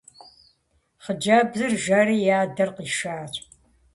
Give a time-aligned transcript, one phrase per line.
[1.03, 3.33] Хъыджэбзыр жэри и адэр къишащ.